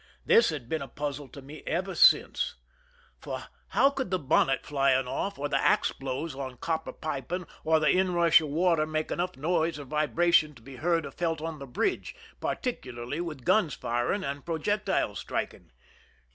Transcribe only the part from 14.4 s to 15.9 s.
projectiles striking?